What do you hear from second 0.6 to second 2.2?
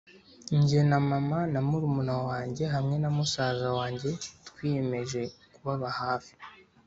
“Jye na mama na murumuna